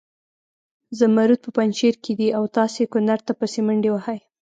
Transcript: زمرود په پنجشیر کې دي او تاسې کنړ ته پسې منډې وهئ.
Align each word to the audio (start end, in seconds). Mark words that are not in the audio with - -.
زمرود 0.97 1.39
په 1.45 1.49
پنجشیر 1.57 1.95
کې 2.03 2.13
دي 2.19 2.27
او 2.37 2.43
تاسې 2.57 2.81
کنړ 2.93 3.19
ته 3.27 3.33
پسې 3.39 3.59
منډې 3.67 3.89
وهئ. 3.91 4.19